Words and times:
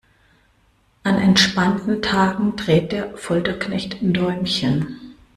An 1.03 1.19
entspannten 1.19 2.01
Tagen 2.01 2.55
dreht 2.55 2.91
der 2.91 3.15
Folterknecht 3.19 3.97
Däumchen. 4.01 4.99